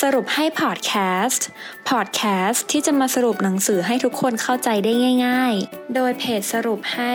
[0.00, 0.92] สรุปให้พอดแค
[1.24, 1.46] สต์
[1.90, 4.92] พอดแคสต์ที่จะมาสรุปหนังสือให้ทุกคนเข้าใจได้
[5.26, 7.14] ง่าย ๆ โดยเพจสรุปให้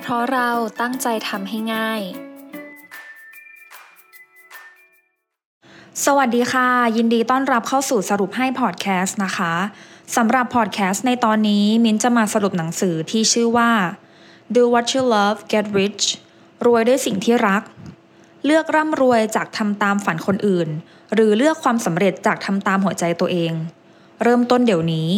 [0.00, 0.50] เพราะเรา
[0.80, 2.00] ตั้งใจทำให้ง่าย
[6.04, 9.54] สวัสดีค่ะ ยินดีต้อนรับเข้าสู่สรุปให้พอดแคสต์นะคะ
[10.16, 13.72] สำหรับพอดแคสต์ในตอนนี้มิ้นจะมาสรุปหนังสือที่ชื่อว่า
[14.54, 16.04] Do What You Love Get Rich
[16.64, 17.62] รวยด้วยสิ่งที่รัก
[18.44, 20.68] เลือกร่ำรวยจากทำตามฝันคนอื่น
[21.14, 23.52] หรือเลือกความสำเร็จจากทำตามหัวใจตัวเอง
[24.22, 25.10] เริ่มต้นเดี๋ยวนี้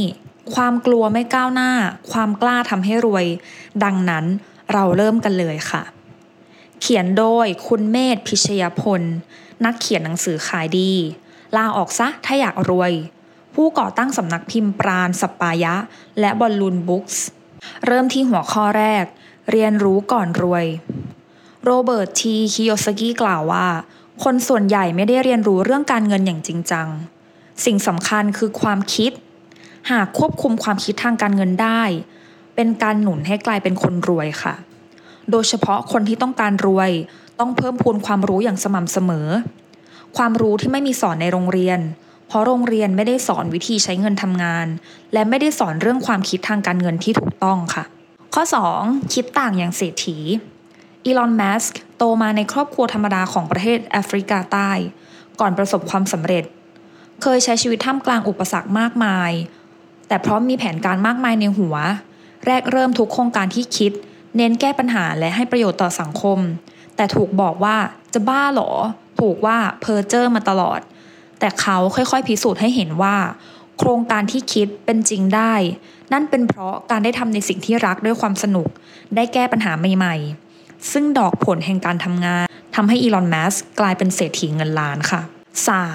[0.54, 1.70] ความกลัวไม่ก้าวหน้า
[2.12, 3.26] ความกล้าทำให้รวย
[3.84, 4.24] ดังนั้น
[4.72, 5.82] เราเริ่มกันเลยค่ะ
[6.80, 9.02] เขียนโดยคุณเมธพิชยพล
[9.64, 10.92] นักเขียนหนังสือขายดี
[11.56, 12.92] ลาออกซะถ้าอยากรวย
[13.54, 15.74] ผู้ก่อตั้งสำนักพิมพ์ปราณสปปายะ
[16.20, 17.24] และบอลลูนบุ๊กส์
[17.86, 19.04] เริ่มที่หัวข้อแรก
[19.50, 20.66] เรียนรู้ก่อนรวย
[21.68, 23.66] โรเบิร์ตทีคิโยสกิกล่าวว่า
[24.24, 26.88] คนส่วนใหญ่ไม่ได้เรียนรู้เรื่องการเงินอย่างจริงจัง
[27.64, 29.12] สิ่งสำคัญคือความคิด
[29.90, 31.82] หากควบคุมความคิดทางการเงินได้
[32.54, 34.54] เป็นการหนุนให้กลายเป็นคนรวยค่ะ
[35.30, 36.90] โดยเฉพาะคนที่ต้องการรวย
[37.40, 39.28] ต้องเพิ่มพูนความรู้อย่างสม่ำเสมอ
[40.16, 41.80] ความรู้ที่ไม่มีสอนในโรงเรียน
[42.28, 44.66] เพราะโรงเรียนไม่ได้สอนวิธีใช้เงินทำงาน
[45.12, 47.84] และไม่ได้สอนเรื่องความคิดทางการเงินที่ถูกต้องค่ะ
[48.34, 48.42] ข้อ
[48.78, 49.14] 2.
[49.14, 50.18] คิดต่างอย่างเศรษฐี
[51.06, 54.70] อีลอน มัสก์โตมาในครอบครัวธรรมดาของประเทศแอฟริกาใต้
[55.40, 56.44] ก่อนประสบความสำเร็จ
[57.22, 59.30] เคยใช้ชีวิตท่ามกลางอุปสรรคมากมาย
[60.08, 61.76] แต่เพราะมีแผนการมากมายในหัว
[62.46, 63.92] แรกเริ่มทุกโครงการที่คิด
[64.36, 66.38] เน้นแก้ปัญหาและให้ประโยชน์ต่อสังคม
[66.96, 67.76] แต่ถูกบอกว่า
[68.14, 68.70] จะบ้าหรอ
[69.20, 70.80] ถูกว่าเพอเจอร์มาตลอด
[71.40, 73.16] แต่เขาค่อยๆ พิสูจน์ให้เห็นว่า
[73.78, 75.54] โครงการที่คิดเป็นจริงได้
[76.12, 78.68] นั่นเป็นเพราะการได้ทำในสิ่งที่รักด้วยความสนุก
[79.16, 80.45] ได้แก้ปัญหาใหม่ๆ
[80.92, 85.20] ซึ่งดอกผลแห่งการทำงานทำให้อีลอนมัสกลายเป็นเศรษฐีเงินล้านค่ะ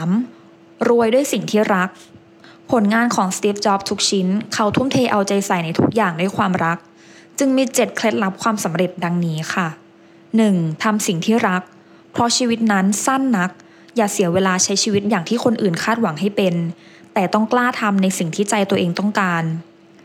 [0.07, 0.89] 3.
[0.89, 1.89] รวยด้วยสิ่งที่รัก
[2.71, 6.77] ผลงานของสตีฟจ็อบส์ทุกชิ้น เขาทุ่มเทเอาใจใส่ในทุกอย่างด้วยความรัก
[7.39, 9.67] จึงมี 7 เคล็ดลับความสำเร็จดังนี้ค่ะ
[10.25, 10.83] 1.
[10.83, 11.61] ทำสิ่งที่รัก
[12.11, 13.51] เพราะชีวิตนั้นสั้นนัก
[13.95, 16.55] อย่าเสียเวลาใช้ชีวิตอย่างที่คนอื่นคาดหวังให้เป็น
[17.13, 19.43] แต่ต้องกล้าทำในสิ่งที่ใจตัวเองต้องการ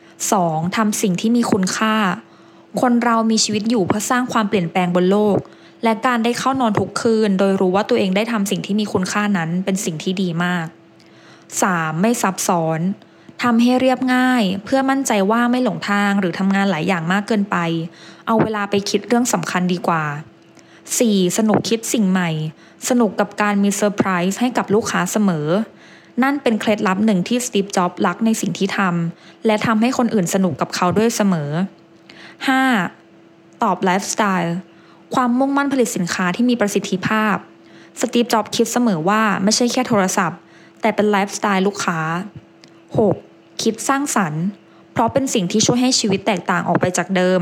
[0.06, 0.76] 2.
[0.76, 1.94] ทำสิ่งที่มีคุณค่า
[2.81, 5.37] คนเรามีชีวิตอยู่เพื่อสร้างความเปลี่ยนแปลงบนโลก
[5.84, 10.66] และการได้เข้านอนทุกคืน โดยรู้ว่าตัวเองได้ทำสิ่งที่มีคุณค่านั้นเป็นสิ่งที่ดีมาก
[11.34, 12.00] 3.
[12.03, 12.81] ไม่ซับซ้อน
[13.42, 17.56] ทำให้เรียบง่าย เพื่อมั่นใจว่าไม่หลงทางหรือทำงานหลายอย่างมากเกินไป
[18.26, 20.04] เอาเวลาไปคิดเรื่องสำคัญดีกว่า
[20.70, 21.38] 4.
[21.38, 22.31] สนุกคิดสิ่งใหม่
[22.88, 25.48] สนุกกับการมีเซอร์ไพรส์ให้กับลูกค้าเสมอ
[26.22, 31.50] นั่นเป็นเคล็ดลับหนึ่งที่สตีฟจ็อบส์รักในสิ่งที่ทำและทำให้คนอื่นสนุกกับเขาด้วยเสมอ
[32.44, 33.62] 5.
[33.62, 34.54] ตอบไลฟ์สไตล์
[35.14, 37.36] ความมุ่งมั่นผลิตสินค้าที่มีประสิทธิภาพ
[38.00, 40.38] สตีฟ จ็อบคิดเสมอว่าไม่ใช่แค่โทรศัพท์
[40.80, 41.98] แต่เป็นไลฟ์สไตล์ลูกค้า
[42.80, 43.62] 6.
[43.62, 44.44] คิดสร้างสรรค์
[44.92, 47.41] เพราะเป็นสิ่งที่ช่วยให้ชีวิตแตกต่างออกไปจากเดิม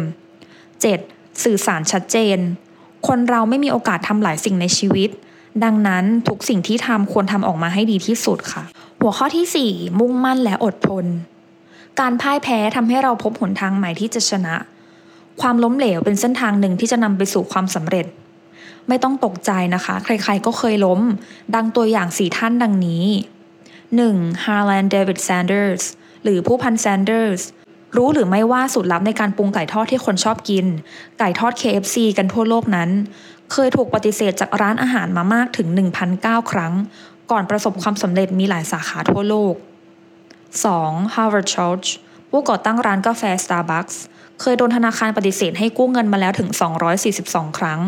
[0.70, 1.44] 7.
[1.44, 2.38] สื่อสารชัดเจน
[3.06, 5.10] คนเราไม่มีโอกาสทำหลายสิ่งในชีวิต
[5.64, 8.64] ดังนั้นทุกสิ่งที่ทำควรทำออกมาให้ดีที่สุดค่ะ
[9.00, 11.06] หัวข้อที่ 4 มุ่งมั่นและอดทน
[12.00, 14.54] การพ่ายแพ้ทำให้เราพบหนทางใหม่ที่จะชนะ
[15.40, 18.06] ความล้มเหลวเป็นเส้นทางหนึ่งที่จะนำไปสู่ความสำเร็จ
[18.88, 21.00] ไม่ต้องตกใจนะคะ ใครๆก็เคยล้ม
[21.54, 23.04] ดังตัวอย่างสี่ท่านดังนี้
[23.74, 24.44] 1.
[24.44, 25.82] Harlan David Sanders
[26.22, 27.42] หรือผู้พันแซนเดอร์ส
[27.96, 30.66] รู้หรือไม่ว่าสูตรลับในการปรุงไก่ทอดที่คนชอบกิน
[31.18, 32.90] ไก่ทอด KFC กันทั่วโลกนั้น
[33.52, 35.68] เคยถูกปฏิเสธจากร้านอาหารมามากถึง
[36.10, 36.72] 1,009 ครั้ง
[37.30, 39.54] ก่อนประสบความสำเร็จมีหลายสาขาทั่วโลก
[40.34, 41.14] 2.
[41.14, 41.88] Howard Schultz
[42.30, 43.96] ผู้ก่อตั้งร้านกาแฟ Starbucks
[44.40, 46.48] เคยโดนธนาคารปฏิเสธให้กู้เงินมาแล้วถึง
[47.04, 47.80] 242 ครั้ง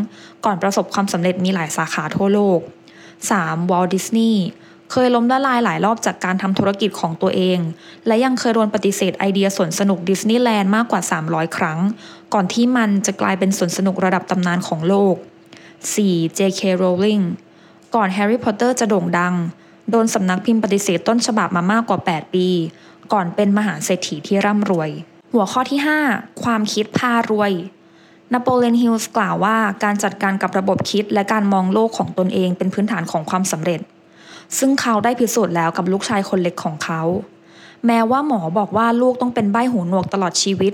[0.45, 2.61] ก่อนประสบความสำเร็จมีหลายสาขาทั่วโลก
[3.15, 3.71] 3.
[3.71, 4.35] Walt Disney
[4.93, 7.59] เคยล้มละลายหลายรอบจากการทำธุรกิจของตัวเอง
[8.07, 11.79] และยังเคยโดนปฏิเสธไอเดียสวนสนุกดิสนีย์แลนด์มากกว่า 300 ครั้ง
[12.35, 15.17] ก่อนที่มันจะกลายเป็นสวนสนุกระดับตำนานของโลก
[15.77, 16.39] 4.
[16.39, 16.63] J.K.
[16.83, 17.25] Rowling
[17.95, 19.35] ก่อนแฮร์รี่พอตเตอร์จะโด่งดัง
[19.91, 22.49] โดนสำนักพิมพ์ปฏิเสธต้นฉบับมามากกว่า 8 ปี
[23.13, 24.91] ก่อนเป็นมหาเศรษฐีที่ร่ำรวย
[25.37, 25.81] หัวข้อที่
[26.11, 27.53] 5 ความคิดพารวย
[28.33, 33.81] นโปเลียนฮิลส์กล่าวว่าการจัดการกับระบบคิดและการมองโลกของตนเองเป็นพื้นฐานของความสำเร็จ
[34.59, 37.03] ซึ่งเขาได้พิสูจน์แล้วกับลูกชายคนเล็กของเขา
[37.87, 40.73] แม้ว่าหมอบอกว่าลูกต้องเป็นใบ้หูหนวกตลอดชีวิต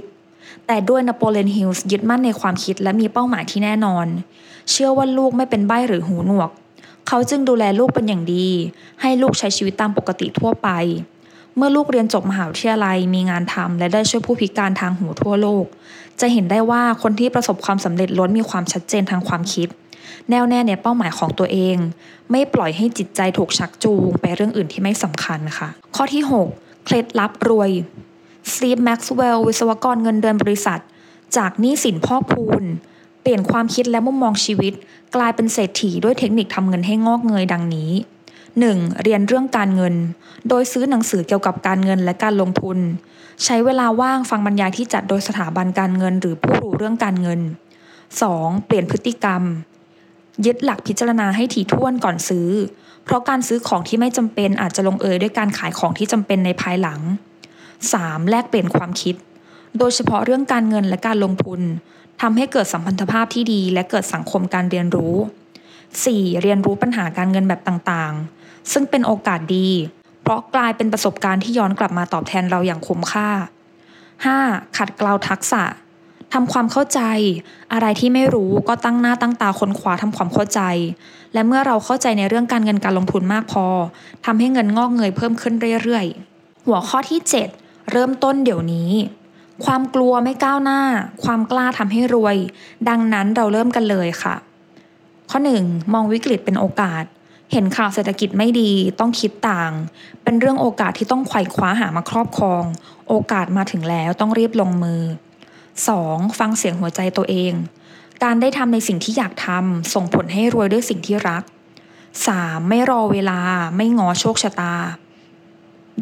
[0.67, 4.07] แต่ด้วยนโปเลียนฮิลส์ยึดมั่นในความคิดและมีเป้าหมายที่แน่นอน
[4.71, 6.51] เชื่อว่าลูกไม่เป็นใบ้หรือหูหนวก
[7.09, 8.47] เขาจึงดูแลลูกเป็นอย่างดี
[9.01, 10.69] ให้ลูกใช้ชีวิตตามปกติทั่วไป
[11.57, 15.65] เมื่อลูกเรียนจบมหาวิทยาลัยมีงานทำและได้ช่วยผู้พิการทางหูทั่วโลก
[16.21, 19.69] จะเห็นได้ว่าคนที่ประสบความสำเร็จล้วนมีความชัดเจนทางความคิด
[20.31, 21.77] แน่วแน่ในเป้าหมายของตัวเอง
[22.31, 26.23] ไม่ปล่อยให้จิตใจถูกชักจูงไปเรื่องอื่นที่ไม่สำคัญค่ะ ข้อที่
[26.55, 27.71] 6 เคล็ดลับรวย
[28.53, 30.81] Steve Maxwell วิศวกรเงินเดือนบริษัท
[31.37, 32.65] จากหนี้สินพ่อพูน
[33.23, 34.73] เปลี่ยนความคิดและมุมมองชีวิต
[35.17, 37.91] กลายเป็นเศรษฐีด้วยเทคนิคทำเงินให้งอกเงยดังนี้
[38.61, 39.03] 1.
[39.03, 39.95] เรียนเรื่องการเงิน
[40.49, 42.79] โดยซื้อหนังสือเกี่ยวกับการเงินและการลงทุน
[43.45, 47.41] ใช้เวลาว่างฟังบรรยายที่จัดโดยสถาบันการเงิน หรือผู้รู้เรื่องการเงิน
[48.03, 48.67] 2.
[48.67, 49.43] เปลี่ยนพฤติกรรม
[50.47, 52.49] ยึดหลักพิจารณาให้ถี่ถ้วนก่อนซื้อ
[53.05, 57.01] เพราะการซื้อของที่ไม่จำเป็นอาจจะลงเอยด้วยการขายของที่จำเป็นในภายหลัง
[57.65, 58.31] 3.
[58.31, 59.15] แลกเปลี่ยนความคิด
[59.79, 61.61] โดยเฉพาะเรื่องการเงินและการลงทุน
[62.23, 65.15] ทำให้เกิดสัมพันธภาพที่ดี และเกิดสังคมการเรียนรู้
[65.79, 66.43] 4.
[66.43, 68.42] เรียนรู้ปัญหาการเงินแบบต่างๆ
[68.73, 69.69] ซึ่งเป็นโอกาสดี
[70.23, 73.29] เพราะกลายเป็นประสบการณ์ที่ย้อนกลับมาตอบแทนเราอย่างคุ้มค่า
[74.03, 74.77] 5.
[74.77, 75.63] ขัดเกลาทักษะ
[76.33, 77.01] ทำความเข้าใจ
[77.73, 80.61] อะไรที่ไม่รู้ก็ตั้งหน้าตั้งตาค้นคว้าทำความเข้าใจ
[81.33, 83.67] และเมื่อเราเข้าใจในเรื่องการเงินการลงทุนมากพอ
[84.25, 87.21] ทำให้เงินงอกเงยเพิ่มขึ้นเรื่อยๆ หัวข้อที่
[87.55, 88.91] 7 เริ่มต้นเดี๋ยวนี้
[89.65, 90.81] ความกลัวไม่ก้าวหน้า
[91.25, 92.37] ความกล้าทำให้รวย
[92.89, 94.35] ดังนั้นเราเริ่มกันเลยค่ะ
[95.31, 97.05] ข้อ 1 มองวิกฤตเป็นโอกาส
[97.53, 98.71] เห็นข่าวเศรษฐกิจไม่ดี
[99.01, 99.73] ต้องคิดต่าง
[100.23, 102.65] เป็นเรื่องโอกาสที่ต้องไขว่คว้าหามาครอบครอง
[103.09, 105.03] โอกาสมาถึงแล้วต้องรีบลงมือ
[105.71, 106.39] 2.
[106.39, 107.53] ฟังเสียงหัวใจตัวเอง
[108.23, 111.43] การได้ทำในสิ่งที่อยากทำส่งผลให้รวยด้วยสิ่งที่รัก
[112.07, 112.69] 3.
[112.69, 113.41] ไม่รอเวลา
[113.77, 114.75] ไม่งอโชคชะตา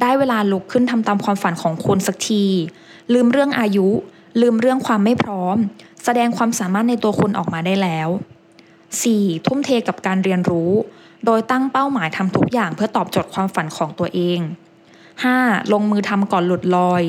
[0.00, 2.44] ได้เวลาลุกขึ้นทำตามความฝันของคุณสักที
[3.12, 3.88] ลืมเรื่องอายุ
[4.40, 5.56] ลืมเรื่องความไม่พร้อม
[6.04, 8.08] แสดงความสามารถในตัวคุณออกมาได้แล้ว
[8.76, 9.46] 4.
[9.46, 10.72] ทุ่มเทกับการเรียนรู้
[11.24, 14.40] โดยตั้งเป้าหมายทำทุกอย่างเพื่อตอบโจทย์ความฝันของตัวเอง
[15.06, 15.72] 5.
[15.72, 17.02] ลงมือทำก่อนหลุดลอย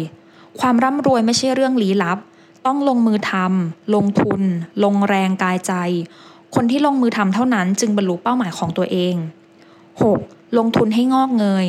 [0.59, 2.19] ความร่ำรวยไม่ใช่เรื่องลี้ลับ
[2.65, 4.41] ต้องลงมือทำลงทุน
[4.83, 5.73] ลงแรงกายใจ
[6.55, 9.15] คนที่ลงมือทำเท่านั้นจึงบรรลุเป้าหมายของตัวเอง
[9.85, 10.57] 6.
[10.57, 11.67] ลงทุนให้งอกเงย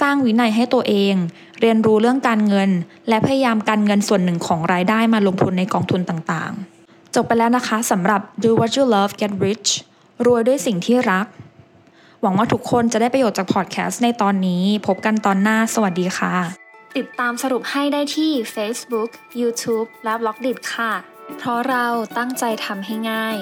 [0.00, 1.14] สร้างวินัยให้ตัวเอง
[1.60, 2.70] เรียนรู้เรื่องการเงิน
[3.08, 9.70] และพยายามการเงินส่วนหนึ่งของรายได้มาลงทุนในกองทุนต่างๆ จบไปแล้วนะคะสำหรับ Do What You Love Get Rich
[10.26, 11.26] รวยด้วยสิ่งที่รัก
[12.26, 16.34] หวังว่าทุกคนจะได้ประโยชน์จากพอดแคสต์ในตอนนี้ พบกันตอนหน้า สวัสดีค่ะ
[16.96, 19.10] ติดตามสรุปให้ได้ที่ Facebook,
[19.40, 20.92] YouTube และ b ล็อกดิค่ะ
[21.38, 21.86] เพราะเรา
[22.18, 23.36] ตั้งใจทำให้ง่าย